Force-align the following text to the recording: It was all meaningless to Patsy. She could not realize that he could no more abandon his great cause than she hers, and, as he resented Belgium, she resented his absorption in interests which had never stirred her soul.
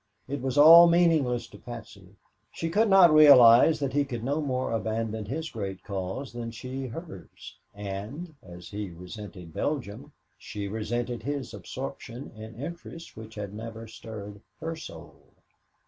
It 0.27 0.41
was 0.41 0.57
all 0.57 0.87
meaningless 0.87 1.45
to 1.49 1.59
Patsy. 1.59 2.15
She 2.51 2.69
could 2.71 2.89
not 2.89 3.13
realize 3.13 3.77
that 3.79 3.93
he 3.93 4.03
could 4.03 4.23
no 4.23 4.41
more 4.41 4.71
abandon 4.73 5.25
his 5.25 5.51
great 5.51 5.83
cause 5.83 6.33
than 6.33 6.49
she 6.49 6.87
hers, 6.87 7.55
and, 7.75 8.33
as 8.41 8.69
he 8.69 8.89
resented 8.89 9.53
Belgium, 9.53 10.11
she 10.39 10.67
resented 10.67 11.21
his 11.21 11.53
absorption 11.53 12.31
in 12.35 12.55
interests 12.55 13.15
which 13.15 13.35
had 13.35 13.53
never 13.53 13.85
stirred 13.87 14.41
her 14.59 14.75
soul. 14.75 15.21